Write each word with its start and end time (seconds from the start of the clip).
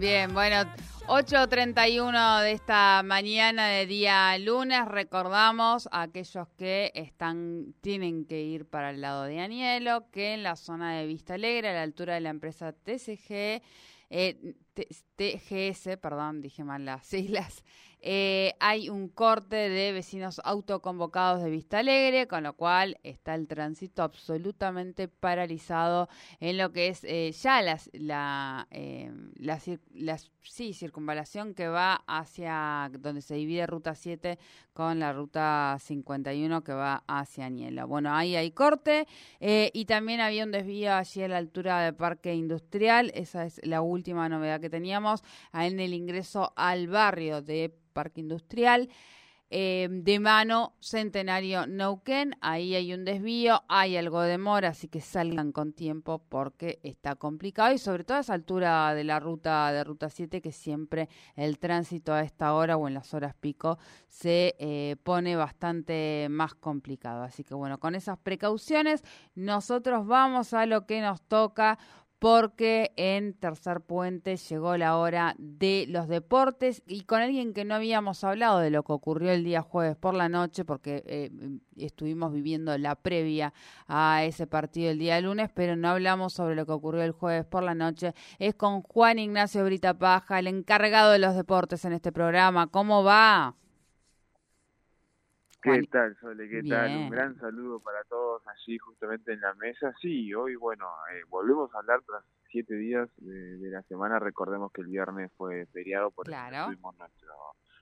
Bien. 0.00 0.32
Bueno, 0.32 0.56
8.31 1.08 2.40
de 2.40 2.52
esta 2.52 3.02
mañana 3.04 3.68
de 3.68 3.84
día 3.84 4.38
lunes. 4.38 4.88
Recordamos 4.88 5.90
a 5.92 6.00
aquellos 6.00 6.48
que 6.56 6.90
están 6.94 7.74
tienen 7.82 8.24
que 8.24 8.40
ir 8.40 8.64
para 8.64 8.92
el 8.92 9.02
lado 9.02 9.24
de 9.24 9.40
Anielo, 9.40 10.10
que 10.10 10.32
en 10.32 10.42
la 10.42 10.56
zona 10.56 10.96
de 10.96 11.06
Vista 11.06 11.34
Alegre, 11.34 11.68
a 11.68 11.74
la 11.74 11.82
altura 11.82 12.14
de 12.14 12.22
la 12.22 12.30
empresa 12.30 12.72
TCG, 12.72 13.60
eh, 14.08 14.54
TGS, 15.16 15.96
perdón, 15.98 16.40
dije 16.40 16.64
mal 16.64 16.84
las 16.84 17.06
siglas, 17.06 17.62
eh, 18.02 18.54
hay 18.60 18.88
un 18.88 19.08
corte 19.08 19.56
de 19.56 19.92
vecinos 19.92 20.40
autoconvocados 20.44 21.42
de 21.42 21.50
Vista 21.50 21.80
Alegre, 21.80 22.26
con 22.26 22.44
lo 22.44 22.54
cual 22.54 22.98
está 23.02 23.34
el 23.34 23.46
tránsito 23.46 24.02
absolutamente 24.02 25.06
paralizado 25.06 26.08
en 26.40 26.56
lo 26.56 26.72
que 26.72 26.88
es 26.88 27.04
eh, 27.04 27.30
ya 27.32 27.60
la, 27.60 28.66
eh, 28.70 29.12
la, 29.36 29.60
la 29.92 30.18
circunvalación 30.18 31.52
que 31.54 31.68
va 31.68 32.02
hacia 32.06 32.90
donde 32.98 33.20
se 33.20 33.34
divide 33.34 33.66
Ruta 33.66 33.94
7 33.94 34.38
con 34.72 34.98
la 34.98 35.12
Ruta 35.12 35.76
51 35.78 36.64
que 36.64 36.72
va 36.72 37.04
hacia 37.06 37.50
Niela. 37.50 37.84
Bueno, 37.84 38.14
ahí 38.14 38.34
hay 38.34 38.50
corte 38.50 39.06
y 39.40 39.84
también 39.84 40.20
había 40.20 40.44
un 40.44 40.52
desvío 40.52 40.94
allí 40.94 41.22
a 41.22 41.28
la 41.28 41.36
altura 41.36 41.82
del 41.82 41.94
Parque 41.94 42.34
Industrial, 42.34 43.12
esa 43.14 43.44
es 43.44 43.60
la 43.62 43.82
última 43.82 44.28
novedad 44.30 44.60
que 44.60 44.69
teníamos, 44.70 45.22
en 45.52 45.80
el 45.80 45.92
ingreso 45.94 46.52
al 46.56 46.88
barrio 46.88 47.42
de 47.42 47.74
Parque 47.92 48.20
Industrial. 48.20 48.88
Eh, 49.52 49.88
de 49.90 50.20
mano 50.20 50.76
Centenario 50.78 51.66
Neuquén, 51.66 52.36
ahí 52.40 52.76
hay 52.76 52.94
un 52.94 53.04
desvío, 53.04 53.64
hay 53.66 53.96
algo 53.96 54.20
de 54.20 54.30
demora, 54.30 54.68
así 54.68 54.86
que 54.86 55.00
salgan 55.00 55.50
con 55.50 55.72
tiempo 55.72 56.22
porque 56.28 56.78
está 56.84 57.16
complicado 57.16 57.74
y 57.74 57.78
sobre 57.78 58.04
todo 58.04 58.18
a 58.18 58.20
esa 58.20 58.34
altura 58.34 58.94
de 58.94 59.02
la 59.02 59.18
ruta 59.18 59.72
de 59.72 59.82
ruta 59.82 60.08
7 60.08 60.40
que 60.40 60.52
siempre 60.52 61.08
el 61.34 61.58
tránsito 61.58 62.12
a 62.12 62.22
esta 62.22 62.54
hora 62.54 62.76
o 62.76 62.86
en 62.86 62.94
las 62.94 63.12
horas 63.12 63.34
pico 63.34 63.76
se 64.08 64.54
eh, 64.60 64.94
pone 65.02 65.34
bastante 65.34 66.28
más 66.30 66.54
complicado. 66.54 67.24
Así 67.24 67.42
que 67.42 67.54
bueno, 67.54 67.80
con 67.80 67.96
esas 67.96 68.18
precauciones 68.18 69.02
nosotros 69.34 70.06
vamos 70.06 70.54
a 70.54 70.64
lo 70.64 70.86
que 70.86 71.00
nos 71.00 71.22
toca 71.22 71.76
porque 72.20 72.92
en 72.96 73.32
Tercer 73.32 73.80
Puente 73.80 74.36
llegó 74.36 74.76
la 74.76 74.98
hora 74.98 75.34
de 75.38 75.86
los 75.88 76.06
deportes 76.06 76.82
y 76.86 77.04
con 77.04 77.22
alguien 77.22 77.54
que 77.54 77.64
no 77.64 77.74
habíamos 77.74 78.22
hablado 78.24 78.58
de 78.58 78.68
lo 78.68 78.82
que 78.82 78.92
ocurrió 78.92 79.32
el 79.32 79.42
día 79.42 79.62
jueves 79.62 79.96
por 79.96 80.12
la 80.12 80.28
noche, 80.28 80.66
porque 80.66 81.02
eh, 81.06 81.30
estuvimos 81.78 82.30
viviendo 82.30 82.76
la 82.76 82.94
previa 82.94 83.54
a 83.88 84.22
ese 84.22 84.46
partido 84.46 84.90
el 84.90 84.98
día 84.98 85.18
lunes, 85.22 85.48
pero 85.54 85.76
no 85.76 85.88
hablamos 85.88 86.34
sobre 86.34 86.54
lo 86.54 86.66
que 86.66 86.72
ocurrió 86.72 87.02
el 87.02 87.12
jueves 87.12 87.46
por 87.46 87.62
la 87.62 87.74
noche. 87.74 88.12
Es 88.38 88.54
con 88.54 88.82
Juan 88.82 89.18
Ignacio 89.18 89.64
Brita 89.64 89.94
Paja, 89.94 90.38
el 90.38 90.46
encargado 90.46 91.12
de 91.12 91.20
los 91.20 91.34
deportes 91.34 91.86
en 91.86 91.94
este 91.94 92.12
programa. 92.12 92.66
¿Cómo 92.66 93.02
va? 93.02 93.56
¿Qué 95.62 95.82
tal, 95.90 96.16
Sole? 96.20 96.48
¿Qué 96.48 96.62
tal? 96.62 96.96
Un 96.96 97.10
gran 97.10 97.38
saludo 97.38 97.80
para 97.80 98.02
todos 98.04 98.42
allí 98.48 98.78
justamente 98.78 99.32
en 99.32 99.40
la 99.40 99.52
mesa. 99.54 99.92
Sí, 100.00 100.32
hoy, 100.32 100.56
bueno, 100.56 100.86
eh, 101.12 101.22
volvemos 101.28 101.74
a 101.74 101.78
hablar 101.78 102.00
tras 102.06 102.24
siete 102.50 102.74
días 102.74 103.08
de, 103.18 103.70
la 103.70 103.82
semana. 103.82 104.18
Recordemos 104.18 104.72
que 104.72 104.80
el 104.80 104.88
viernes 104.88 105.30
fue 105.36 105.66
feriado, 105.66 106.10
por 106.10 106.28
eso 106.28 106.38
tuvimos 106.66 106.96
nuestro, 106.96 107.34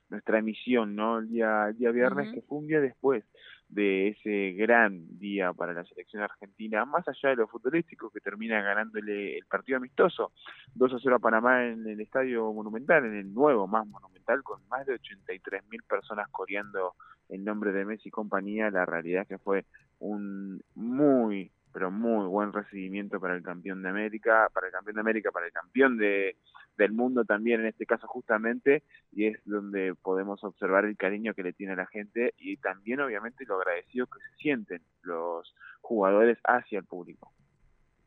nuestra 0.09 0.39
emisión, 0.39 0.95
¿no? 0.95 1.19
El 1.19 1.29
día, 1.29 1.69
el 1.69 1.77
día 1.77 1.91
viernes, 1.91 2.33
que 2.33 2.41
fue 2.41 2.57
un 2.57 2.67
día 2.67 2.81
después 2.81 3.23
de 3.69 4.09
ese 4.09 4.53
gran 4.53 5.19
día 5.19 5.53
para 5.53 5.73
la 5.73 5.85
selección 5.85 6.23
argentina, 6.23 6.85
más 6.85 7.07
allá 7.07 7.29
de 7.29 7.35
lo 7.37 7.47
futbolístico, 7.47 8.09
que 8.09 8.19
termina 8.19 8.61
ganándole 8.61 9.37
el 9.37 9.45
partido 9.45 9.77
amistoso. 9.77 10.31
2 10.73 10.93
a 10.93 10.97
0 11.01 11.15
a 11.15 11.19
Panamá 11.19 11.67
en 11.67 11.87
el 11.87 12.01
Estadio 12.01 12.51
Monumental, 12.51 13.05
en 13.05 13.15
el 13.15 13.33
nuevo, 13.33 13.67
más 13.67 13.87
monumental, 13.87 14.41
con 14.43 14.67
más 14.69 14.85
de 14.87 14.95
83 14.95 15.63
mil 15.69 15.83
personas 15.83 16.27
coreando 16.29 16.95
en 17.29 17.43
nombre 17.43 17.71
de 17.71 17.85
Messi 17.85 18.09
y 18.09 18.11
compañía, 18.11 18.71
la 18.71 18.85
realidad 18.85 19.21
es 19.21 19.27
que 19.27 19.37
fue 19.37 19.65
un 19.99 20.61
muy, 20.73 21.51
pero 21.71 21.91
muy 21.91 22.27
buen 22.27 22.51
recibimiento 22.51 23.19
para 23.19 23.35
el 23.35 23.43
campeón 23.43 23.83
de 23.83 23.89
América, 23.89 24.49
para 24.51 24.67
el 24.67 24.73
campeón 24.73 24.95
de 24.95 25.01
América, 25.01 25.31
para 25.31 25.45
el 25.45 25.51
campeón 25.51 25.97
de, 25.97 26.37
del 26.79 26.93
mundo 26.93 27.25
también 27.25 27.59
en 27.59 27.67
este 27.67 27.85
caso 27.85 28.07
justamente, 28.07 28.83
y 29.11 29.25
es 29.25 29.39
donde 29.45 29.93
podemos 30.01 30.43
observar 30.43 30.85
el 30.85 30.97
cariño 30.97 31.33
que 31.33 31.43
le 31.43 31.53
tiene 31.53 31.75
la 31.75 31.85
gente 31.85 32.33
y 32.37 32.57
también 32.57 33.01
obviamente 33.01 33.45
lo 33.45 33.57
agradecido 33.57 34.07
que 34.07 34.19
se 34.19 34.37
sienten 34.37 34.81
los 35.03 35.53
jugadores 35.81 36.39
hacia 36.45 36.79
el 36.79 36.85
público. 36.85 37.31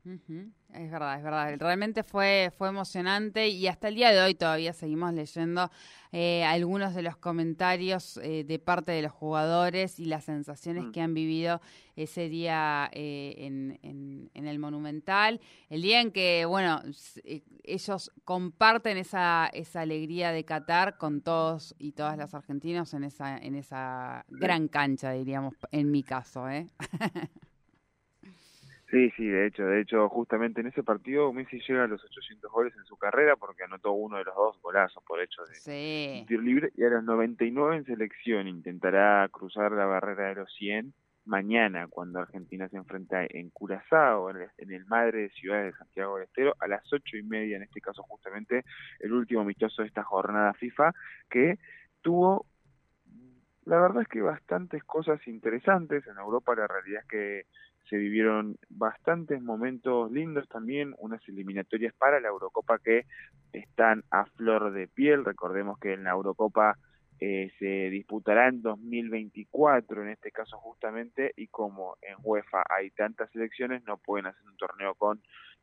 Es 0.04 0.90
verdad, 0.90 1.16
es 1.16 1.22
verdad. 1.22 1.54
Realmente 1.58 2.02
fue, 2.02 2.52
fue 2.56 2.68
emocionante 2.68 3.48
y 3.48 3.68
hasta 3.68 3.88
el 3.88 3.94
día 3.94 4.10
de 4.10 4.20
hoy 4.20 4.34
todavía 4.34 4.72
seguimos 4.72 5.12
leyendo 5.12 5.70
eh, 6.10 6.44
algunos 6.44 6.94
de 6.94 7.02
los 7.02 7.16
comentarios 7.16 8.16
eh, 8.16 8.42
de 8.42 8.58
parte 8.58 8.90
de 8.90 9.02
los 9.02 9.12
jugadores 9.12 10.00
y 10.00 10.06
las 10.06 10.24
sensaciones 10.24 10.84
mm. 10.84 10.90
que 10.90 11.00
han 11.02 11.14
vivido 11.14 11.60
ese 11.94 12.28
día 12.28 12.90
eh, 12.92 13.34
en, 13.38 13.78
en, 14.34 14.46
el 14.46 14.58
Monumental. 14.58 15.40
El 15.68 15.82
día 15.82 16.00
en 16.00 16.10
que, 16.10 16.46
bueno, 16.46 16.82
ellos 17.62 18.10
comparten 18.24 18.96
esa, 18.96 19.50
esa 19.52 19.82
alegría 19.82 20.32
de 20.32 20.44
Qatar 20.44 20.96
con 20.98 21.20
todos 21.20 21.76
y 21.78 21.92
todas 21.92 22.19
los 22.19 22.34
argentinos 22.34 22.92
en 22.94 23.04
esa, 23.04 23.38
en 23.38 23.54
esa 23.54 24.24
gran 24.28 24.66
cancha, 24.69 25.12
diríamos, 25.12 25.54
en 25.70 25.90
mi 25.90 26.02
caso, 26.02 26.48
¿eh? 26.48 26.66
Sí, 28.92 29.10
sí, 29.16 29.26
de 29.26 29.47
hecho, 29.47 29.64
de 29.64 29.80
hecho, 29.80 30.06
justamente 30.10 30.60
en 30.60 30.66
ese 30.66 30.82
partido 30.82 31.32
Messi 31.32 31.58
llega 31.66 31.84
a 31.84 31.86
los 31.86 32.04
800 32.04 32.53
goles 32.53 32.75
en 32.76 32.84
su 32.84 32.98
carrera 32.98 33.36
porque 33.36 33.64
anotó 33.64 33.92
uno 33.92 34.19
de 34.19 34.25
los 34.25 34.34
dos 34.34 34.60
golazos 34.60 35.03
por 35.04 35.19
hecho 35.22 35.42
de 35.47 35.54
sí. 35.54 36.25
tiro 36.28 36.42
libre 36.42 36.72
y 36.76 36.84
a 36.84 36.91
los 36.91 37.02
99 37.02 37.76
en 37.76 37.84
selección 37.86 38.48
intentará 38.48 39.26
cruzar 39.31 39.72
la 39.72 39.86
barrera 39.86 40.28
de 40.28 40.34
los 40.34 40.52
100 40.58 40.92
mañana 41.25 41.86
cuando 41.88 42.19
Argentina 42.19 42.69
se 42.69 42.76
enfrenta 42.76 43.25
en 43.25 43.48
Curazao, 43.48 44.28
en 44.28 44.42
el, 44.42 44.48
en 44.58 44.72
el 44.72 44.84
madre 44.84 45.22
de 45.22 45.31
ciudad 45.31 45.62
de 45.62 45.72
Santiago 45.72 46.16
del 46.16 46.25
Estero, 46.25 46.54
a 46.60 46.69
las 46.69 46.84
ocho 46.92 47.16
y 47.16 47.22
media, 47.22 47.56
en 47.56 47.62
este 47.62 47.81
caso 47.81 48.02
justamente 48.02 48.62
el 49.00 49.14
último 49.14 49.41
amistoso 49.41 49.81
de 49.81 49.88
esta 49.88 50.02
jornada 50.02 50.52
FIFA, 50.52 50.92
que 51.31 51.58
tuvo 52.02 52.44
la 53.64 53.81
verdad 53.81 54.02
es 54.02 54.08
que 54.08 54.20
bastantes 54.20 54.82
cosas 54.84 55.25
interesantes. 55.26 56.06
En 56.06 56.19
Europa 56.19 56.54
la 56.54 56.66
realidad 56.66 57.02
es 57.02 57.08
que 57.08 57.47
se 57.88 57.97
vivieron 57.97 58.56
bastantes 58.69 59.43
momentos 59.43 60.10
lindos 60.10 60.48
también, 60.48 60.94
unas 60.98 61.26
eliminatorias 61.28 61.94
para 61.94 62.20
la 62.20 62.28
Eurocopa 62.28 62.78
que 62.78 63.06
están 63.53 64.03
a 64.10 64.25
flor 64.25 64.72
de 64.72 64.88
piel. 64.88 65.25
Recordemos 65.25 65.78
que 65.78 65.93
en 65.93 66.04
la 66.04 66.10
Eurocopa 66.10 66.76
eh, 67.20 67.53
se 67.59 67.88
disputará 67.91 68.48
en 68.48 68.62
2024, 68.62 70.03
en 70.03 70.09
este 70.09 70.32
caso 70.32 70.56
justamente, 70.58 71.32
y 71.37 71.46
como 71.46 71.96
en 72.02 72.17
UEFA 72.23 72.64
hay 72.69 72.90
tantas 72.90 73.31
selecciones, 73.31 73.84
no 73.84 73.96
pueden 73.96 74.26
hacer 74.26 74.44
un 74.44 74.56
torneo 74.56 74.94
con 74.94 75.20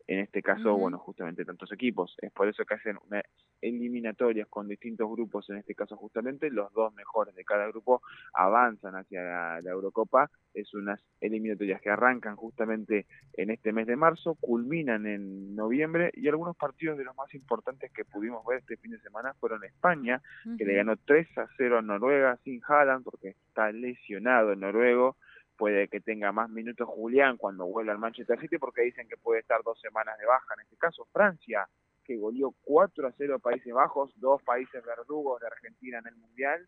en 0.09 0.17
este 0.17 0.41
caso, 0.41 0.75
bueno, 0.75 0.97
justamente 0.97 1.45
tantos 1.45 1.71
equipos. 1.71 2.15
Es 2.19 2.31
por 2.31 2.47
eso 2.47 2.65
que 2.65 2.73
hacen 2.73 2.97
una 3.07 3.21
eliminatorias 3.61 4.47
con 4.47 4.67
distintos 4.67 5.07
grupos, 5.07 5.47
en 5.51 5.57
este 5.57 5.75
caso 5.75 5.95
justamente, 5.97 6.50
los 6.50 6.73
dos 6.73 6.91
mejores 6.95 7.35
de 7.35 7.45
cada 7.45 7.67
grupo 7.67 8.01
avanzan 8.33 8.95
hacia 8.95 9.21
la, 9.61 9.69
Eurocopa. 9.69 10.31
Es 10.56 10.73
unas 10.73 11.00
eliminatorias 11.21 11.79
que 11.79 11.91
arrancan 11.91 12.38
justamente 12.38 13.06
en 13.33 13.51
este 13.51 13.71
mes 13.71 13.85
de 13.85 13.97
marzo, 13.97 14.33
culminan 14.33 15.06
en 15.06 15.56
noviembre 15.56 16.09
y 16.15 16.27
algunos 16.27 16.57
partidos 16.57 16.97
de 16.97 17.03
los 17.03 17.15
más 17.15 17.31
importantes 17.35 17.91
que 17.91 18.03
pudimos 18.03 18.44
ver 18.47 18.61
este 18.61 18.77
fin 18.77 18.89
de 18.89 19.00
semana 19.01 19.35
fueron 19.35 19.63
España, 19.63 20.23
que 20.57 20.65
le 20.65 20.73
ganó 20.73 20.97
3 20.97 21.38
a 21.38 21.47
0 21.56 21.77
a 21.77 21.81
Noruega 21.83 22.35
sin 22.44 22.61
Haaland 22.67 23.03
porque 23.03 23.35
está 23.50 23.71
lesionado 23.71 24.53
el 24.53 24.59
noruego 24.59 25.17
puede 25.59 25.89
que 25.89 26.00
tenga 26.00 26.31
más 26.31 26.50
minutos 26.50 26.88
Julián 26.88 27.35
cuando 27.35 27.65
vuelva 27.65 27.91
al 27.91 28.00
Manchester 28.00 28.39
City 28.39 28.57
porque 28.57 28.81
dicen 28.81 29.09
que 29.09 29.17
puede 29.17 29.41
estar 29.41 29.61
dos 29.61 29.77
semanas 29.81 30.17
de 30.17 30.25
baja. 30.25 30.53
En 30.56 30.61
este 30.61 30.77
caso, 30.77 31.06
Francia, 31.11 31.67
que 32.06 32.15
goleó 32.15 32.56
4 32.63 33.07
a 33.07 33.11
0 33.11 33.35
a 33.35 33.39
Países 33.39 33.73
Bajos, 33.73 34.13
dos 34.15 34.41
países 34.41 34.81
verdugos 34.85 35.41
de 35.41 35.47
Argentina 35.47 36.00
en 36.00 36.07
el 36.07 36.15
Mundial. 36.15 36.65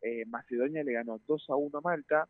eh, 0.00 0.24
Macedonia 0.24 0.82
le 0.82 0.94
ganó 0.94 1.20
2 1.26 1.50
a 1.50 1.54
1 1.54 1.78
a 1.78 1.80
Malta, 1.82 2.28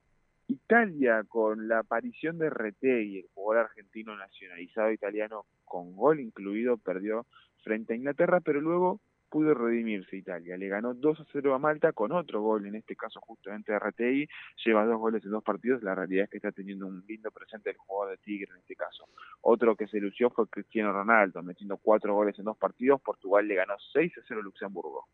Italia 0.49 1.23
con 1.29 1.69
la 1.69 1.79
aparición 1.79 2.39
de 2.39 2.51
Retegui, 2.51 3.21
el 3.21 3.29
jugador 3.33 3.67
argentino 3.67 4.17
nacionalizado 4.17 4.91
italiano 4.91 5.47
con 5.65 5.95
gol 5.95 6.19
incluido, 6.19 6.77
perdió 6.77 7.25
frente 7.63 7.93
a 7.93 7.97
Inglaterra, 7.97 8.41
pero 8.41 8.61
luego 8.61 9.01
pudo 9.31 9.55
redimirse 9.55 10.17
Italia. 10.17 10.57
Le 10.57 10.69
ganó 10.69 10.93
2 10.93 11.21
a 11.21 11.25
0 11.33 11.55
a 11.55 11.59
Malta 11.59 11.93
con 11.93 12.13
otro 12.13 12.43
gol, 12.43 12.67
en 12.67 12.75
este 12.75 12.97
caso 12.97 13.21
justamente 13.21 13.79
Retegui. 13.79 14.29
Lleva 14.65 14.85
dos 14.85 14.99
goles 14.99 15.25
en 15.25 15.31
dos 15.31 15.45
partidos. 15.45 15.83
La 15.83 15.95
realidad 15.95 16.25
es 16.25 16.31
que 16.31 16.37
está 16.39 16.53
teniendo 16.53 16.87
un 16.87 17.05
lindo 17.07 17.31
presente 17.31 17.71
el 17.71 17.77
jugador 17.77 18.17
de 18.17 18.23
Tigre 18.23 18.51
en 18.53 18.59
este 18.59 18.75
caso. 18.75 19.09
Otro 19.43 19.77
que 19.77 19.87
se 19.87 20.01
lució 20.01 20.31
fue 20.31 20.49
Cristiano 20.49 20.93
Ronaldo, 20.93 21.43
metiendo 21.43 21.79
cuatro 21.79 22.15
goles 22.15 22.39
en 22.39 22.45
dos 22.45 22.59
partidos. 22.59 23.01
Portugal 23.01 23.47
le 23.47 23.55
ganó 23.55 23.75
6 23.93 24.19
a 24.19 24.21
0 24.27 24.41
a 24.41 24.43
Luxemburgo. 24.43 25.07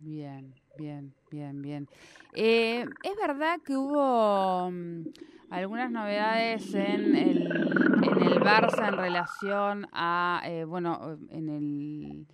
Bien, 0.00 0.54
bien, 0.76 1.12
bien, 1.30 1.60
bien. 1.60 1.88
Eh, 2.34 2.84
es 3.02 3.16
verdad 3.20 3.58
que 3.64 3.76
hubo 3.76 4.70
mm, 4.70 5.06
algunas 5.50 5.90
novedades 5.90 6.72
en 6.74 7.16
el, 7.16 7.46
en 7.48 8.22
el 8.22 8.38
Barça 8.40 8.88
en 8.88 8.96
relación 8.96 9.88
a, 9.92 10.42
eh, 10.44 10.64
bueno, 10.64 11.18
en 11.30 11.48
el 11.48 12.26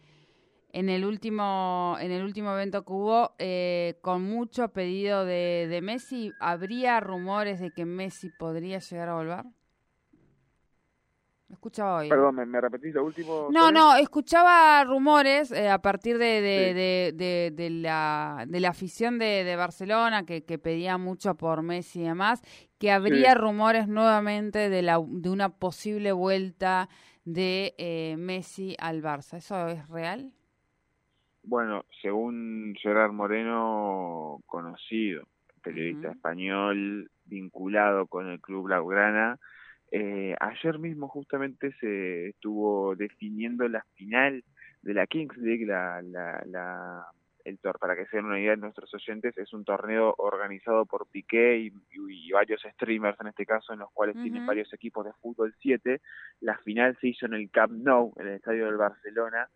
en 0.75 0.89
el 0.89 1.05
último 1.05 1.97
en 2.01 2.11
el 2.11 2.25
último 2.25 2.53
evento 2.53 2.85
que 2.85 2.93
hubo 2.93 3.35
eh, 3.39 3.99
con 4.03 4.23
mucho 4.23 4.69
pedido 4.69 5.25
de, 5.25 5.69
de 5.71 5.81
Messi 5.81 6.33
habría 6.41 6.99
rumores 6.99 7.61
de 7.61 7.71
que 7.71 7.85
Messi 7.85 8.29
podría 8.31 8.81
llegar 8.81 9.09
a 9.09 9.15
volver 9.15 9.45
escuchaba 11.55 11.99
hoy. 11.99 12.09
Perdón, 12.09 12.35
¿me, 12.51 12.61
repetís 12.61 12.93
lo 12.95 13.05
último? 13.05 13.49
No, 13.51 13.71
no, 13.71 13.97
escuchaba 13.97 14.83
rumores 14.85 15.53
eh, 15.53 15.69
a 15.69 15.79
partir 15.79 16.19
de, 16.19 16.41
de, 16.43 17.53
de, 17.55 17.71
la, 17.71 18.45
de 18.47 18.61
la 18.61 18.71
afición 18.71 19.19
de, 19.19 19.55
Barcelona 19.57 20.25
que, 20.25 20.45
que, 20.45 20.59
pedía 20.59 20.99
mucho 20.99 21.37
por 21.37 21.63
Messi 21.63 22.01
y 22.01 22.05
demás, 22.05 22.43
que 22.79 22.91
habría 22.91 23.35
rumores 23.35 23.87
nuevamente 23.87 24.69
de, 24.69 24.83
la, 24.83 25.01
de 25.07 25.31
una 25.31 25.51
posible 25.51 26.11
vuelta 26.11 26.89
de 27.25 27.75
eh, 27.79 28.17
Messi 28.19 28.75
al 28.79 29.03
Barça. 29.03 29.39
¿Eso 29.39 29.69
es 29.69 29.87
real? 29.89 30.33
Bueno, 31.47 31.85
según 32.01 32.75
Gerard 32.81 33.13
Moreno, 33.13 34.41
conocido, 34.47 35.25
periodista 35.63 36.11
español 36.11 37.11
vinculado 37.27 38.07
con 38.07 38.29
el 38.29 38.41
club 38.41 38.65
Blaugrana, 38.65 39.39
eh, 39.91 40.35
ayer 40.41 40.79
mismo 40.79 41.09
justamente 41.09 41.73
se 41.81 42.29
estuvo 42.31 42.97
definiendo 42.97 43.69
la 43.69 43.85
final 43.95 44.43
de 44.83 44.95
la 44.95 45.07
Kings 45.07 45.37
League, 45.37 45.67
la, 45.67 46.03
la, 46.03 46.43
la 46.47 47.07
el 47.45 47.59
tor 47.59 47.79
para 47.79 47.95
que 47.95 48.07
se 48.07 48.17
den 48.17 48.27
una 48.27 48.41
idea 48.41 48.53
de 48.53 48.57
nuestros 48.57 48.93
oyentes, 48.95 49.37
es 49.37 49.53
un 49.53 49.65
torneo 49.65 50.15
organizado 50.17 50.87
por 50.87 51.07
Piqué 51.09 51.59
y, 51.59 52.33
varios 52.33 52.63
streamers 52.63 53.21
en 53.21 53.29
este 53.29 53.47
caso, 53.47 53.73
en 53.73 53.81
los 53.81 53.93
cuales 53.93 54.17
tienen 54.17 54.47
varios 54.47 54.73
equipos 54.73 55.05
de 55.05 55.13
fútbol 55.21 55.55
7. 55.61 56.01
La 56.41 56.59
final 56.59 56.97
se 57.01 57.09
hizo 57.09 57.27
en 57.27 57.35
el 57.35 57.51
Camp 57.51 57.73
Nou, 57.73 58.13
en 58.17 58.29
el 58.29 58.35
estadio 58.35 58.67
del 58.67 58.77
Barcelona, 58.77 59.49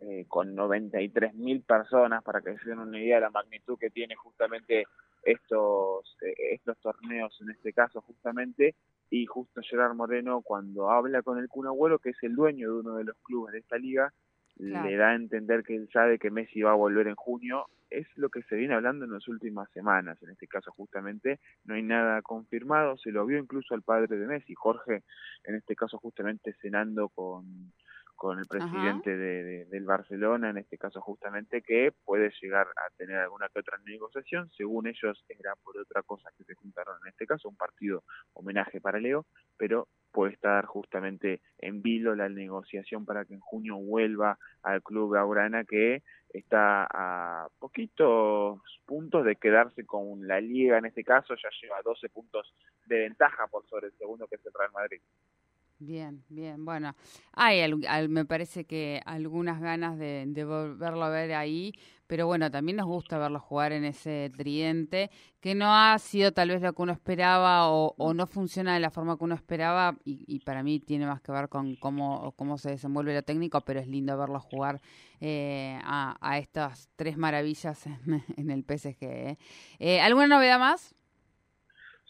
eh, 0.00 0.26
con 0.28 0.54
93 0.54 1.34
mil 1.34 1.62
personas, 1.62 2.22
para 2.22 2.40
que 2.40 2.58
se 2.58 2.70
den 2.70 2.78
una 2.78 3.00
idea 3.00 3.16
de 3.16 3.22
la 3.22 3.30
magnitud 3.30 3.78
que 3.78 3.90
tiene 3.90 4.16
justamente 4.16 4.84
estos, 5.22 6.16
eh, 6.22 6.54
estos 6.54 6.78
torneos 6.78 7.36
en 7.40 7.50
este 7.50 7.72
caso 7.72 8.00
justamente, 8.02 8.74
y 9.10 9.26
justo 9.26 9.60
Gerard 9.62 9.94
Moreno 9.94 10.42
cuando 10.42 10.90
habla 10.90 11.22
con 11.22 11.38
el 11.38 11.48
Kun 11.48 11.68
que 12.02 12.10
es 12.10 12.22
el 12.22 12.34
dueño 12.34 12.72
de 12.72 12.80
uno 12.80 12.96
de 12.96 13.04
los 13.04 13.16
clubes 13.22 13.52
de 13.52 13.60
esta 13.60 13.78
liga, 13.78 14.12
le 14.56 14.96
da 14.96 15.10
a 15.10 15.14
entender 15.14 15.64
que 15.64 15.74
él 15.74 15.88
sabe 15.92 16.18
que 16.18 16.30
Messi 16.30 16.62
va 16.62 16.72
a 16.72 16.76
volver 16.76 17.08
en 17.08 17.16
junio. 17.16 17.66
Es 17.90 18.06
lo 18.16 18.28
que 18.28 18.42
se 18.42 18.56
viene 18.56 18.74
hablando 18.74 19.04
en 19.04 19.12
las 19.12 19.26
últimas 19.28 19.70
semanas, 19.70 20.20
en 20.22 20.30
este 20.30 20.46
caso 20.46 20.70
justamente. 20.72 21.40
No 21.64 21.74
hay 21.74 21.82
nada 21.82 22.22
confirmado, 22.22 22.96
se 22.96 23.10
lo 23.10 23.26
vio 23.26 23.38
incluso 23.38 23.74
al 23.74 23.82
padre 23.82 24.16
de 24.16 24.26
Messi, 24.26 24.54
Jorge, 24.54 25.02
en 25.44 25.54
este 25.54 25.76
caso 25.76 25.98
justamente 25.98 26.54
cenando 26.60 27.08
con 27.08 27.72
con 28.14 28.38
el 28.38 28.46
presidente 28.46 29.16
de, 29.16 29.64
del 29.66 29.84
Barcelona, 29.84 30.50
en 30.50 30.58
este 30.58 30.78
caso 30.78 31.00
justamente, 31.00 31.62
que 31.62 31.92
puede 32.04 32.32
llegar 32.40 32.66
a 32.68 32.90
tener 32.96 33.16
alguna 33.16 33.48
que 33.48 33.60
otra 33.60 33.78
negociación, 33.84 34.50
según 34.56 34.86
ellos 34.86 35.24
era 35.28 35.54
por 35.62 35.78
otra 35.78 36.02
cosa 36.02 36.30
que 36.36 36.44
se 36.44 36.54
juntaron 36.54 36.96
en 37.02 37.10
este 37.10 37.26
caso, 37.26 37.48
un 37.48 37.56
partido 37.56 38.04
homenaje 38.32 38.80
para 38.80 39.00
Leo, 39.00 39.26
pero 39.56 39.88
puede 40.12 40.32
estar 40.32 40.64
justamente 40.66 41.40
en 41.58 41.82
vilo 41.82 42.14
la 42.14 42.28
negociación 42.28 43.04
para 43.04 43.24
que 43.24 43.34
en 43.34 43.40
junio 43.40 43.76
vuelva 43.76 44.38
al 44.62 44.80
club 44.82 45.16
Aurana 45.16 45.64
que 45.64 46.02
está 46.28 46.86
a 46.90 47.48
poquitos 47.58 48.60
puntos 48.86 49.24
de 49.24 49.36
quedarse 49.36 49.84
con 49.84 50.26
la 50.26 50.40
liga 50.40 50.78
en 50.78 50.86
este 50.86 51.02
caso, 51.04 51.34
ya 51.34 51.48
lleva 51.60 51.82
12 51.82 52.08
puntos 52.10 52.54
de 52.86 53.00
ventaja 53.00 53.48
por 53.48 53.66
sobre 53.66 53.88
el 53.88 53.96
segundo 53.98 54.28
que 54.28 54.36
es 54.36 54.46
el 54.46 54.52
Real 54.56 54.72
Madrid. 54.72 55.00
Bien, 55.84 56.24
bien. 56.30 56.64
Bueno, 56.64 56.96
hay, 57.32 57.70
me 58.08 58.24
parece 58.24 58.64
que 58.64 59.02
algunas 59.04 59.60
ganas 59.60 59.98
de, 59.98 60.24
volverlo 60.46 61.04
a 61.04 61.10
ver 61.10 61.34
ahí, 61.34 61.74
pero 62.06 62.26
bueno, 62.26 62.50
también 62.50 62.76
nos 62.78 62.86
gusta 62.86 63.18
verlo 63.18 63.38
jugar 63.38 63.72
en 63.72 63.84
ese 63.84 64.32
tridente, 64.34 65.10
que 65.40 65.54
no 65.54 65.74
ha 65.74 65.98
sido 65.98 66.32
tal 66.32 66.48
vez 66.48 66.62
lo 66.62 66.72
que 66.72 66.82
uno 66.82 66.92
esperaba 66.92 67.68
o, 67.68 68.14
no 68.14 68.26
funciona 68.26 68.72
de 68.72 68.80
la 68.80 68.90
forma 68.90 69.18
que 69.18 69.24
uno 69.24 69.34
esperaba, 69.34 69.98
y, 70.04 70.40
para 70.40 70.62
mí 70.62 70.80
tiene 70.80 71.06
más 71.06 71.20
que 71.20 71.32
ver 71.32 71.50
con 71.50 71.76
cómo, 71.76 72.32
cómo 72.32 72.56
se 72.56 72.70
desenvuelve 72.70 73.14
lo 73.14 73.22
técnico, 73.22 73.60
pero 73.60 73.80
es 73.80 73.86
lindo 73.86 74.16
verlo 74.16 74.40
jugar 74.40 74.80
eh, 75.20 75.78
a, 75.84 76.38
estas 76.38 76.88
tres 76.96 77.18
maravillas 77.18 77.86
en, 78.36 78.50
el 78.50 78.64
PSG. 78.64 79.02
¿eh? 79.02 79.38
¿eh? 79.80 80.00
¿Alguna 80.00 80.28
novedad 80.28 80.58
más? 80.58 80.94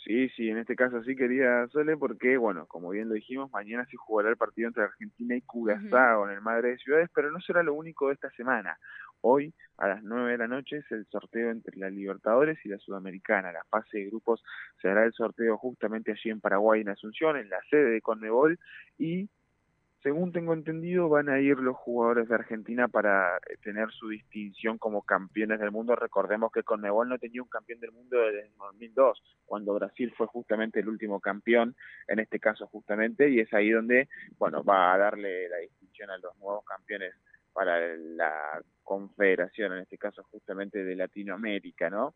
Sí, 0.05 0.29
sí, 0.31 0.51
en 0.51 0.59
este 0.59 0.77
caso 0.77 1.03
sí 1.03 1.17
quería 1.17 1.67
Sole 1.69 1.97
porque, 1.97 2.37
bueno, 2.37 2.67
como 2.67 2.91
bien 2.91 3.09
lo 3.09 3.15
dijimos, 3.15 3.51
mañana 3.51 3.87
sí 3.87 3.97
jugará 3.97 4.29
el 4.29 4.37
partido 4.37 4.69
entre 4.69 4.83
Argentina 4.83 5.35
y 5.35 5.41
Curazao 5.41 6.29
en 6.29 6.35
el 6.35 6.43
Madre 6.43 6.73
de 6.73 6.79
Ciudades, 6.79 7.09
pero 7.15 7.31
no 7.31 7.41
será 7.41 7.63
lo 7.63 7.73
único 7.73 8.09
de 8.09 8.15
esta 8.15 8.31
semana. 8.33 8.79
Hoy, 9.23 9.55
a 9.79 9.89
las 9.89 10.03
9 10.03 10.33
de 10.33 10.39
la 10.39 10.47
noche, 10.47 10.77
es 10.77 10.93
el 10.93 11.07
sorteo 11.07 11.51
entre 11.51 11.79
la 11.79 11.89
Libertadores 11.89 12.59
y 12.67 12.69
la 12.69 12.77
Sudamericana. 12.77 13.51
La 13.51 13.65
fase 13.65 13.97
de 13.97 14.07
grupos 14.07 14.45
se 14.83 14.91
hará 14.91 15.07
el 15.07 15.15
sorteo 15.15 15.57
justamente 15.57 16.13
allí 16.13 16.29
en 16.29 16.43
Paraguay, 16.43 16.83
en 16.83 16.91
Asunción, 16.91 17.39
en 17.39 17.49
la 17.49 17.63
sede 17.71 17.89
de 17.89 18.03
Conmebol, 18.03 18.59
y 18.99 19.31
según 20.05 20.33
tengo 20.33 20.53
entendido, 20.53 21.09
van 21.09 21.31
a 21.31 21.41
ir 21.41 21.57
los 21.57 21.77
jugadores 21.77 22.29
de 22.29 22.35
Argentina 22.35 22.89
para 22.89 23.39
eh, 23.39 23.57
tener 23.63 23.91
su 23.91 24.11
distinción 24.11 24.77
como 24.77 25.01
campeones 25.01 25.59
del 25.59 25.71
mundo. 25.71 25.97
Recordemos 25.97 26.53
que 26.53 26.63
Conmebol 26.63 27.09
no 27.09 27.19
tenía 27.19 27.43
un 27.43 27.49
campeón 27.49 27.81
del 27.81 27.91
mundo 27.91 28.19
desde 28.19 28.51
2002, 28.59 29.23
cuando 29.47 29.73
Brasil 29.73 30.13
fue 30.15 30.27
justamente 30.27 30.81
el 30.81 30.91
último 30.91 31.21
campeón, 31.21 31.75
en 32.07 32.19
este 32.19 32.39
caso 32.39 32.67
justamente, 32.67 33.31
y 33.31 33.41
es 33.41 33.53
ahí 33.55 33.71
donde, 33.71 34.11
bueno, 34.39 34.63
va 34.63 34.93
a 34.93 34.99
darle 34.99 35.49
la 35.49 35.57
distinción 35.57 36.11
a 36.11 36.19
los 36.19 36.37
nuevos 36.37 36.67
campeones 36.67 37.15
para 37.55 37.97
la 37.97 38.61
confederación, 38.83 39.73
en 39.73 39.79
este 39.79 39.97
caso 39.97 40.23
justamente 40.25 40.85
de 40.85 40.97
Latinoamérica, 40.97 41.89
¿no? 41.89 42.15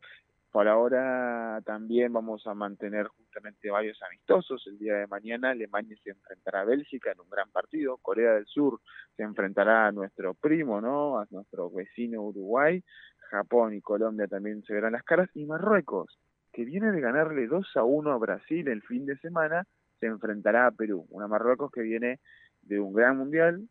Por 0.50 0.66
ahora 0.66 1.60
también 1.64 2.12
vamos 2.12 2.46
a 2.46 2.54
mantener 2.54 3.06
justamente 3.08 3.70
varios 3.70 4.02
amistosos. 4.02 4.66
El 4.66 4.78
día 4.78 4.94
de 4.94 5.06
mañana 5.06 5.50
Alemania 5.50 5.96
se 6.02 6.10
enfrentará 6.10 6.62
a 6.62 6.64
Bélgica 6.64 7.12
en 7.12 7.20
un 7.20 7.28
gran 7.28 7.50
partido. 7.50 7.98
Corea 7.98 8.32
del 8.32 8.46
Sur 8.46 8.80
se 9.16 9.24
enfrentará 9.24 9.86
a 9.86 9.92
nuestro 9.92 10.34
primo, 10.34 10.80
¿no? 10.80 11.18
A 11.18 11.26
nuestro 11.30 11.70
vecino 11.70 12.22
Uruguay. 12.22 12.82
Japón 13.30 13.74
y 13.74 13.82
Colombia 13.82 14.26
también 14.26 14.62
se 14.62 14.72
verán 14.72 14.92
las 14.92 15.02
caras. 15.02 15.28
Y 15.34 15.44
Marruecos, 15.44 16.18
que 16.50 16.64
viene 16.64 16.92
de 16.92 17.00
ganarle 17.00 17.46
2 17.46 17.76
a 17.76 17.84
1 17.84 18.10
a 18.10 18.16
Brasil 18.16 18.68
el 18.68 18.82
fin 18.82 19.04
de 19.04 19.18
semana, 19.18 19.66
se 20.00 20.06
enfrentará 20.06 20.66
a 20.66 20.70
Perú. 20.70 21.06
Una 21.10 21.28
Marruecos 21.28 21.70
que 21.70 21.82
viene 21.82 22.20
de 22.62 22.80
un 22.80 22.94
gran 22.94 23.18
mundial, 23.18 23.68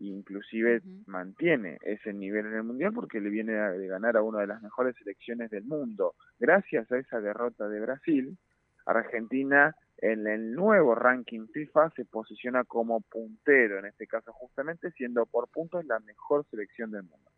inclusive 0.00 0.82
mantiene 1.06 1.78
ese 1.82 2.12
nivel 2.12 2.46
en 2.46 2.54
el 2.54 2.62
mundial 2.62 2.92
porque 2.92 3.20
le 3.20 3.30
viene 3.30 3.52
de 3.52 3.86
ganar 3.86 4.16
a 4.16 4.22
una 4.22 4.40
de 4.40 4.46
las 4.46 4.62
mejores 4.62 4.96
selecciones 4.96 5.50
del 5.50 5.64
mundo. 5.64 6.14
Gracias 6.38 6.90
a 6.92 6.98
esa 6.98 7.20
derrota 7.20 7.68
de 7.68 7.80
Brasil, 7.80 8.38
Argentina 8.86 9.74
en 9.98 10.26
el 10.28 10.52
nuevo 10.52 10.94
ranking 10.94 11.48
FIFA 11.48 11.90
se 11.90 12.04
posiciona 12.04 12.64
como 12.64 13.00
puntero, 13.00 13.78
en 13.80 13.86
este 13.86 14.06
caso 14.06 14.32
justamente 14.32 14.92
siendo 14.92 15.26
por 15.26 15.48
puntos 15.48 15.84
la 15.86 15.98
mejor 16.00 16.46
selección 16.50 16.90
del 16.92 17.02
mundo. 17.02 17.30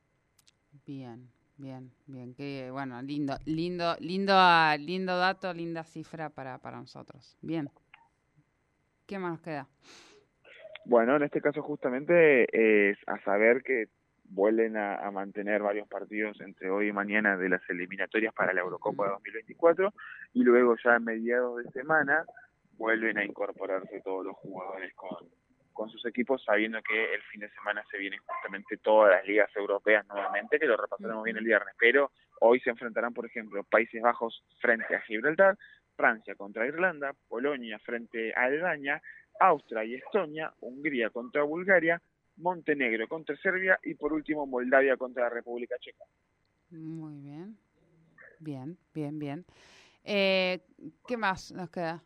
Bien, 0.86 1.30
bien, 1.56 1.90
bien, 2.06 2.34
que 2.34 2.70
bueno, 2.70 3.00
lindo, 3.00 3.38
lindo, 3.46 3.96
lindo, 4.00 4.34
lindo 4.78 5.16
dato, 5.16 5.54
linda 5.54 5.84
cifra 5.84 6.28
para, 6.28 6.58
para 6.58 6.78
nosotros. 6.78 7.36
Bien. 7.40 7.70
¿Qué 9.06 9.18
más 9.18 9.32
nos 9.32 9.40
queda? 9.40 9.66
Bueno, 10.84 11.16
en 11.16 11.22
este 11.22 11.40
caso 11.40 11.62
justamente 11.62 12.90
es 12.90 12.98
a 13.06 13.18
saber 13.20 13.62
que 13.62 13.86
vuelven 14.24 14.76
a, 14.76 15.10
mantener 15.10 15.60
varios 15.60 15.88
partidos 15.88 16.40
entre 16.40 16.70
hoy 16.70 16.88
y 16.88 16.92
mañana 16.92 17.36
de 17.36 17.48
las 17.48 17.62
eliminatorias 17.68 18.32
para 18.32 18.52
la 18.52 18.60
Eurocopa 18.60 19.04
de 19.04 19.10
2024 19.10 19.92
y 20.34 20.44
luego 20.44 20.76
ya 20.82 20.94
a 20.94 21.00
mediados 21.00 21.64
de 21.64 21.70
semana 21.72 22.24
vuelven 22.78 23.18
a 23.18 23.24
incorporarse 23.24 24.00
todos 24.02 24.24
los 24.24 24.36
jugadores 24.36 24.94
con, 24.94 25.28
con 25.72 25.90
sus 25.90 26.06
equipos 26.06 26.44
sabiendo 26.44 26.80
que 26.80 27.12
el 27.14 27.22
fin 27.22 27.40
de 27.40 27.50
semana 27.50 27.82
se 27.90 27.98
vienen 27.98 28.20
justamente 28.24 28.76
todas 28.76 29.10
las 29.10 29.26
ligas 29.26 29.50
europeas 29.56 30.06
nuevamente, 30.06 30.60
que 30.60 30.66
lo 30.66 30.76
repasaremos 30.76 31.24
bien 31.24 31.36
el 31.36 31.44
viernes, 31.44 31.74
pero 31.78 32.12
Hoy 32.42 32.58
se 32.60 32.70
enfrentarán, 32.70 33.12
por 33.12 33.26
ejemplo, 33.26 33.62
Países 33.64 34.00
Bajos 34.00 34.42
frente 34.60 34.96
a 34.96 35.00
Gibraltar, 35.02 35.58
Francia 35.94 36.34
contra 36.34 36.66
Irlanda, 36.66 37.12
Polonia 37.28 37.78
frente 37.80 38.32
a 38.34 38.44
Albania, 38.44 39.02
Austria 39.40 39.84
y 39.84 39.94
Estonia, 39.94 40.52
Hungría 40.60 41.10
contra 41.10 41.42
Bulgaria, 41.42 42.00
Montenegro 42.36 43.08
contra 43.08 43.36
Serbia 43.36 43.78
y 43.82 43.94
por 43.94 44.12
último 44.12 44.46
Moldavia 44.46 44.96
contra 44.96 45.24
la 45.24 45.30
República 45.30 45.76
Checa. 45.78 46.04
Muy 46.70 47.18
bien, 47.18 47.56
bien, 48.38 48.78
bien, 48.94 49.18
bien. 49.18 49.44
Eh, 50.04 50.60
¿Qué 51.06 51.16
más 51.16 51.52
nos 51.52 51.70
queda? 51.70 52.02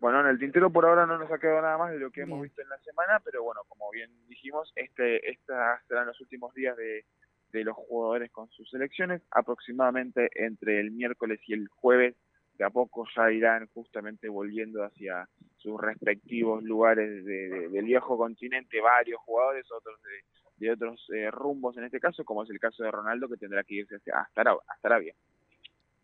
Bueno, 0.00 0.20
en 0.20 0.26
el 0.26 0.38
tintero 0.38 0.70
por 0.70 0.84
ahora 0.84 1.06
no 1.06 1.16
nos 1.16 1.30
ha 1.30 1.38
quedado 1.38 1.62
nada 1.62 1.78
más 1.78 1.92
de 1.92 1.98
lo 2.00 2.10
que 2.10 2.22
hemos 2.22 2.42
visto 2.42 2.60
en 2.60 2.68
la 2.68 2.78
semana, 2.78 3.20
pero 3.24 3.44
bueno, 3.44 3.60
como 3.68 3.88
bien 3.90 4.10
dijimos, 4.26 4.72
este, 4.74 5.30
estas 5.30 5.84
serán 5.86 6.06
los 6.06 6.20
últimos 6.20 6.52
días 6.54 6.76
de, 6.76 7.04
de 7.52 7.64
los 7.64 7.76
jugadores 7.76 8.32
con 8.32 8.48
sus 8.50 8.68
selecciones. 8.68 9.22
Aproximadamente 9.30 10.28
entre 10.34 10.80
el 10.80 10.90
miércoles 10.90 11.38
y 11.46 11.52
el 11.52 11.68
jueves, 11.68 12.16
a 12.62 12.70
poco 12.70 13.06
ya 13.14 13.30
irán 13.30 13.68
justamente 13.74 14.28
volviendo 14.28 14.84
hacia 14.84 15.28
sus 15.56 15.80
respectivos 15.80 16.62
lugares 16.62 17.24
de, 17.24 17.68
del 17.68 17.84
viejo 17.84 18.16
continente, 18.16 18.80
varios 18.80 19.20
jugadores, 19.20 19.70
otros 19.70 20.00
de, 20.02 20.66
de 20.66 20.72
otros 20.72 21.04
eh, 21.14 21.30
rumbos 21.30 21.76
en 21.76 21.84
este 21.84 22.00
caso, 22.00 22.24
como 22.24 22.42
es 22.42 22.50
el 22.50 22.58
caso 22.58 22.84
de 22.84 22.90
Ronaldo, 22.90 23.28
que 23.28 23.36
tendrá 23.36 23.62
que 23.64 23.76
irse 23.76 23.96
hasta, 23.96 24.52
hasta 24.66 24.88
Arabia. 24.88 25.14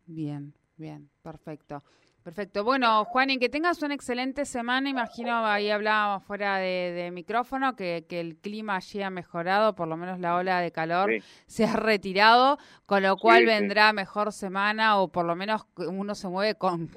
Bien, 0.07 0.53
bien, 0.77 1.09
perfecto. 1.23 1.83
Perfecto. 2.23 2.63
Bueno, 2.63 3.05
Juan, 3.07 3.31
y 3.31 3.39
que 3.39 3.49
tengas 3.49 3.81
una 3.83 3.95
excelente 3.95 4.45
semana. 4.45 4.91
Imagino, 4.91 5.47
ahí 5.47 5.71
hablábamos 5.71 6.25
fuera 6.25 6.59
de, 6.59 7.11
micrófono, 7.13 7.75
que, 7.75 8.05
el 8.11 8.37
clima 8.37 8.77
allí 8.77 9.01
ha 9.03 9.09
mejorado, 9.09 9.75
por 9.75 9.89
lo 9.89 9.97
menos 9.97 10.19
la 10.19 10.37
ola 10.37 10.61
de 10.61 10.71
calor 10.71 11.11
se 11.47 11.65
ha 11.65 11.75
retirado, 11.77 12.59
con 12.85 13.03
lo 13.03 13.17
cual 13.17 13.47
vendrá 13.47 13.93
mejor 13.93 14.33
semana 14.33 14.99
o 14.99 15.09
por 15.09 15.25
lo 15.25 15.37
menos 15.37 15.65
uno 15.77 16.15
se 16.15 16.29
mueve 16.29 16.55
con 16.57 16.91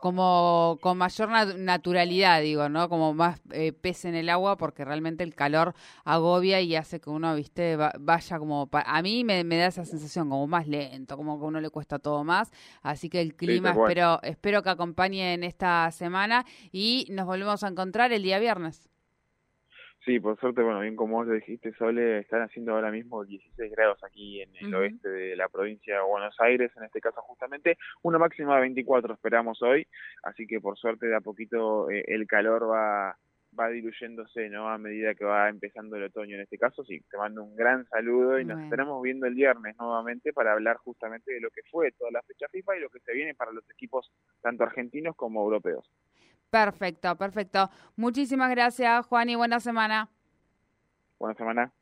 como 0.00 0.78
con 0.80 0.98
mayor 0.98 1.28
naturalidad, 1.56 2.40
digo, 2.40 2.68
¿no? 2.68 2.88
Como 2.88 3.14
más 3.14 3.40
eh, 3.52 3.72
pez 3.72 4.04
en 4.04 4.14
el 4.14 4.28
agua, 4.30 4.56
porque 4.56 4.84
realmente 4.84 5.22
el 5.22 5.34
calor 5.34 5.74
agobia 6.04 6.60
y 6.60 6.74
hace 6.74 7.00
que 7.00 7.10
uno, 7.10 7.34
viste, 7.34 7.76
vaya 8.00 8.38
como... 8.38 8.68
A 8.72 9.02
mí 9.02 9.22
me, 9.22 9.44
da 9.44 9.66
esa 9.66 9.84
sensación 9.84 10.28
como 10.28 10.46
más 10.46 10.66
lento, 10.66 11.16
como 11.16 11.38
que 11.38 11.44
a 11.44 11.48
uno 11.48 11.60
le 11.60 11.70
cuesta 11.70 11.98
todo 11.98 12.24
más. 12.24 12.50
Así 12.82 13.08
que 13.08 13.20
el 13.20 13.34
clima, 13.36 13.70
espero, 13.70 14.20
espero 14.22 14.61
que 14.62 14.70
acompañen 14.70 15.44
esta 15.44 15.90
semana 15.90 16.44
y 16.70 17.06
nos 17.10 17.26
volvemos 17.26 17.62
a 17.64 17.68
encontrar 17.68 18.12
el 18.12 18.22
día 18.22 18.38
viernes. 18.38 18.88
Sí, 20.04 20.18
por 20.18 20.38
suerte, 20.40 20.62
bueno, 20.62 20.80
bien 20.80 20.96
como 20.96 21.18
vos 21.18 21.28
lo 21.28 21.34
dijiste, 21.34 21.72
Sole, 21.74 22.18
están 22.18 22.42
haciendo 22.42 22.72
ahora 22.72 22.90
mismo 22.90 23.24
16 23.24 23.70
grados 23.70 24.02
aquí 24.02 24.42
en 24.42 24.50
el 24.56 24.74
oeste 24.74 25.08
de 25.08 25.36
la 25.36 25.48
provincia 25.48 25.94
de 25.94 26.02
Buenos 26.02 26.34
Aires, 26.40 26.72
en 26.76 26.82
este 26.82 27.00
caso 27.00 27.22
justamente, 27.22 27.78
una 28.02 28.18
máxima 28.18 28.56
de 28.56 28.62
24 28.62 29.14
esperamos 29.14 29.62
hoy, 29.62 29.86
así 30.24 30.48
que 30.48 30.60
por 30.60 30.76
suerte 30.76 31.06
de 31.06 31.14
a 31.14 31.20
poquito 31.20 31.88
eh, 31.88 32.02
el 32.08 32.26
calor 32.26 32.68
va 32.68 33.16
va 33.58 33.68
diluyéndose, 33.68 34.48
¿no? 34.48 34.68
A 34.68 34.78
medida 34.78 35.14
que 35.14 35.24
va 35.24 35.48
empezando 35.48 35.96
el 35.96 36.04
otoño 36.04 36.36
en 36.36 36.42
este 36.42 36.58
caso. 36.58 36.84
Sí, 36.84 37.00
te 37.10 37.16
mando 37.16 37.44
un 37.44 37.54
gran 37.54 37.86
saludo 37.86 38.38
y 38.38 38.44
nos 38.44 38.60
estaremos 38.60 39.02
viendo 39.02 39.26
el 39.26 39.34
viernes 39.34 39.76
nuevamente 39.78 40.32
para 40.32 40.52
hablar 40.52 40.76
justamente 40.78 41.32
de 41.32 41.40
lo 41.40 41.50
que 41.50 41.62
fue 41.70 41.92
toda 41.92 42.10
la 42.10 42.22
fecha 42.22 42.46
FIFA 42.50 42.76
y 42.76 42.80
lo 42.80 42.90
que 42.90 43.00
se 43.00 43.12
viene 43.12 43.34
para 43.34 43.52
los 43.52 43.68
equipos 43.70 44.10
tanto 44.40 44.64
argentinos 44.64 45.14
como 45.16 45.42
europeos. 45.42 45.90
Perfecto, 46.50 47.16
perfecto. 47.16 47.70
Muchísimas 47.96 48.50
gracias, 48.50 49.06
Juan, 49.06 49.28
y 49.30 49.36
buena 49.36 49.60
semana. 49.60 50.08
Buena 51.18 51.34
semana. 51.34 51.72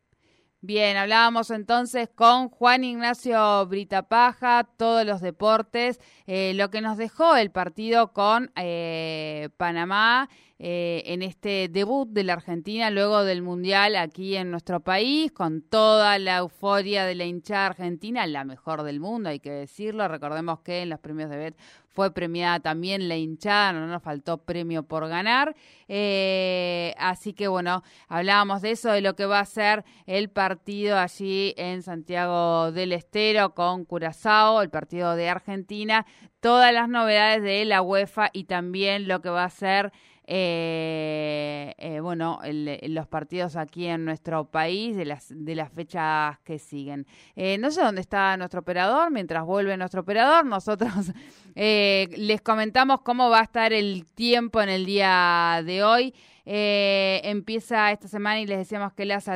Bien, 0.62 0.98
hablábamos 0.98 1.50
entonces 1.50 2.10
con 2.14 2.50
Juan 2.50 2.84
Ignacio 2.84 3.66
Britapaja, 3.66 4.64
todos 4.76 5.06
los 5.06 5.22
deportes, 5.22 5.98
eh, 6.26 6.52
lo 6.52 6.68
que 6.68 6.82
nos 6.82 6.98
dejó 6.98 7.34
el 7.36 7.50
partido 7.50 8.12
con 8.12 8.52
eh, 8.56 9.48
Panamá 9.56 10.28
eh, 10.62 11.02
en 11.06 11.22
este 11.22 11.70
debut 11.70 12.06
de 12.10 12.22
la 12.22 12.34
Argentina 12.34 12.90
luego 12.90 13.24
del 13.24 13.40
Mundial 13.40 13.96
aquí 13.96 14.36
en 14.36 14.50
nuestro 14.50 14.80
país, 14.80 15.32
con 15.32 15.62
toda 15.62 16.18
la 16.18 16.36
euforia 16.36 17.06
de 17.06 17.14
la 17.14 17.24
hinchada 17.24 17.68
argentina, 17.68 18.26
la 18.26 18.44
mejor 18.44 18.82
del 18.82 19.00
mundo, 19.00 19.30
hay 19.30 19.40
que 19.40 19.50
decirlo. 19.50 20.06
Recordemos 20.06 20.60
que 20.60 20.82
en 20.82 20.90
los 20.90 21.00
premios 21.00 21.30
de 21.30 21.38
BET 21.38 21.56
fue 21.88 22.12
premiada 22.12 22.60
también 22.60 23.08
la 23.08 23.16
hinchada, 23.16 23.72
no 23.72 23.86
nos 23.86 24.02
faltó 24.02 24.36
premio 24.36 24.82
por 24.82 25.08
ganar. 25.08 25.56
Eh, 25.88 26.94
así 26.98 27.32
que 27.32 27.48
bueno, 27.48 27.82
hablábamos 28.08 28.60
de 28.60 28.72
eso, 28.72 28.92
de 28.92 29.00
lo 29.00 29.16
que 29.16 29.24
va 29.24 29.40
a 29.40 29.46
ser 29.46 29.82
el 30.04 30.28
partido 30.28 30.98
allí 30.98 31.54
en 31.56 31.82
Santiago 31.82 32.70
del 32.70 32.92
Estero 32.92 33.54
con 33.54 33.86
Curazao, 33.86 34.60
el 34.60 34.68
partido 34.68 35.16
de 35.16 35.30
Argentina, 35.30 36.04
todas 36.40 36.70
las 36.74 36.90
novedades 36.90 37.42
de 37.42 37.64
la 37.64 37.80
UEFA 37.80 38.28
y 38.34 38.44
también 38.44 39.08
lo 39.08 39.22
que 39.22 39.30
va 39.30 39.44
a 39.44 39.50
ser 39.50 39.90
eh, 40.32 41.74
eh, 41.76 41.98
bueno, 41.98 42.38
los 42.44 43.08
partidos 43.08 43.56
aquí 43.56 43.86
en 43.86 44.04
nuestro 44.04 44.44
país 44.44 44.96
de 44.96 45.04
las, 45.04 45.26
de 45.34 45.56
las 45.56 45.72
fechas 45.72 46.38
que 46.44 46.60
siguen. 46.60 47.04
Eh, 47.34 47.58
no 47.58 47.72
sé 47.72 47.82
dónde 47.82 48.00
está 48.00 48.36
nuestro 48.36 48.60
operador, 48.60 49.10
mientras 49.10 49.44
vuelve 49.44 49.76
nuestro 49.76 50.02
operador, 50.02 50.46
nosotros 50.46 50.92
eh, 51.56 52.08
les 52.16 52.42
comentamos 52.42 53.00
cómo 53.00 53.28
va 53.28 53.40
a 53.40 53.42
estar 53.42 53.72
el 53.72 54.06
tiempo 54.06 54.62
en 54.62 54.68
el 54.68 54.86
día 54.86 55.62
de 55.66 55.82
hoy. 55.82 56.14
empieza 56.44 57.90
esta 57.90 58.06
semana 58.06 58.40
y 58.40 58.46
les 58.46 58.58
decíamos 58.58 58.92
que 58.92 59.06
las 59.06 59.28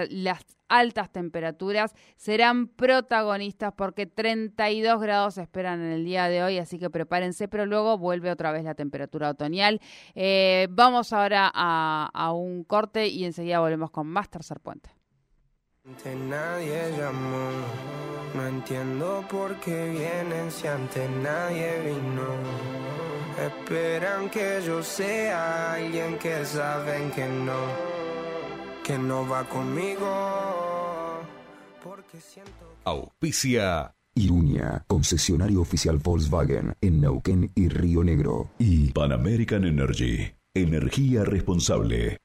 altas 0.68 1.10
temperaturas 1.10 1.94
serán 2.16 2.68
protagonistas 2.68 3.72
porque 3.76 4.06
32 4.06 5.00
grados 5.00 5.34
se 5.34 5.42
esperan 5.42 5.80
en 5.80 5.92
el 5.92 6.04
día 6.04 6.28
de 6.28 6.42
hoy, 6.42 6.58
así 6.58 6.78
que 6.78 6.90
prepárense, 6.90 7.48
pero 7.48 7.66
luego 7.66 7.98
vuelve 7.98 8.30
otra 8.30 8.52
vez 8.52 8.64
la 8.64 8.74
temperatura 8.74 9.30
otoñal. 9.30 9.80
Eh, 10.14 10.68
vamos 10.70 11.12
ahora 11.12 11.50
a, 11.52 12.32
un 12.32 12.64
corte 12.64 13.08
y 13.08 13.24
enseguida 13.24 13.60
volvemos 13.60 13.90
con 13.90 14.06
más 14.06 14.28
tercer 14.28 14.60
puente. 14.60 14.90
Nadie 16.28 16.96
llamó, 16.96 17.50
no 18.34 18.46
entiendo 18.46 19.24
por 19.30 19.54
qué 19.60 19.90
vienen 19.90 20.50
si 20.50 20.66
nadie 21.22 21.80
vino. 21.80 22.84
Esperan 23.38 24.30
que 24.30 24.62
yo 24.64 24.82
sea 24.82 25.74
alguien 25.74 26.18
que 26.18 26.44
saben 26.44 27.10
que 27.10 27.26
no, 27.26 27.66
que 28.84 28.98
no 28.98 29.26
va 29.28 29.48
conmigo 29.48 30.44
Auspicia. 32.84 33.94
Iruña, 34.14 34.84
concesionario 34.86 35.60
oficial 35.60 35.98
Volkswagen 35.98 36.76
en 36.80 37.00
Neuquén 37.00 37.50
y 37.56 37.68
Río 37.68 38.04
Negro. 38.04 38.50
Y 38.58 38.92
Pan 38.92 39.10
American 39.10 39.64
Energy, 39.64 40.34
energía 40.54 41.24
responsable. 41.24 42.18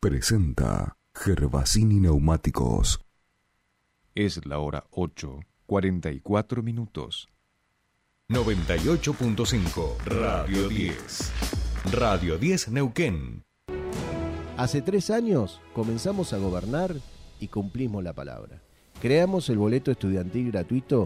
Presenta 0.00 0.96
Gervasini 1.14 2.00
Neumáticos. 2.00 3.00
Es 4.14 4.46
la 4.46 4.58
hora 4.58 4.86
8, 4.90 5.40
44 5.66 6.62
minutos. 6.62 7.28
98.5 8.30 9.98
Radio 10.06 10.68
10. 10.68 11.32
Radio 11.92 12.38
10 12.38 12.68
Neuquén. 12.68 13.44
Hace 14.56 14.82
tres 14.82 15.10
años 15.10 15.60
comenzamos 15.74 16.32
a 16.32 16.38
gobernar 16.38 16.94
y 17.40 17.48
cumplimos 17.48 18.04
la 18.04 18.12
palabra. 18.12 18.62
Creamos 19.02 19.48
el 19.50 19.58
boleto 19.58 19.90
estudiantil 19.90 20.52
gratuito 20.52 21.02